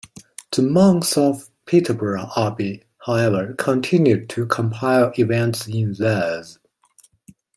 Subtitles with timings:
[0.51, 6.57] The monks of Peterborough Abbey, however, continued to compile events in theirs.